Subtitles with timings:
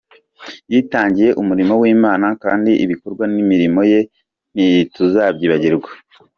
[0.71, 3.99] Yitangiye umurimo w’Imana kandi ibikorwa n’imirimo ye
[4.53, 5.89] ntituzabyibagirwa.